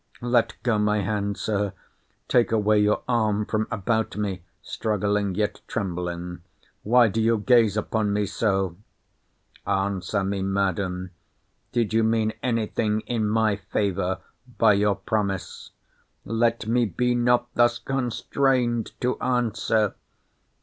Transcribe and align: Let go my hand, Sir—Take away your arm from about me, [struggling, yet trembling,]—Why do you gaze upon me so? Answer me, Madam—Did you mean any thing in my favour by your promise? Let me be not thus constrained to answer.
Let 0.23 0.55
go 0.63 0.79
my 0.79 1.01
hand, 1.01 1.37
Sir—Take 1.37 2.51
away 2.51 2.79
your 2.79 3.03
arm 3.07 3.45
from 3.45 3.67
about 3.69 4.17
me, 4.17 4.41
[struggling, 4.63 5.35
yet 5.35 5.61
trembling,]—Why 5.67 7.07
do 7.07 7.21
you 7.21 7.37
gaze 7.37 7.77
upon 7.77 8.11
me 8.11 8.25
so? 8.25 8.77
Answer 9.67 10.23
me, 10.23 10.41
Madam—Did 10.41 11.93
you 11.93 12.03
mean 12.03 12.33
any 12.41 12.65
thing 12.65 13.01
in 13.01 13.29
my 13.29 13.57
favour 13.57 14.21
by 14.57 14.73
your 14.73 14.95
promise? 14.95 15.69
Let 16.25 16.65
me 16.65 16.85
be 16.87 17.13
not 17.13 17.53
thus 17.53 17.77
constrained 17.77 18.99
to 19.01 19.19
answer. 19.19 19.93